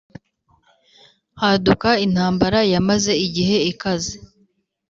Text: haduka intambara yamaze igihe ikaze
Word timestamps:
haduka 1.41 1.89
intambara 2.05 2.59
yamaze 2.73 3.11
igihe 3.25 3.57
ikaze 3.71 4.13